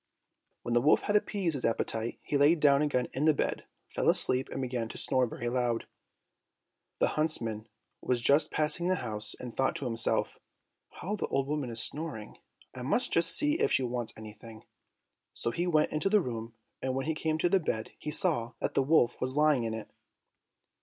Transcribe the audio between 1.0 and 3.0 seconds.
had appeased his appetite, he lay down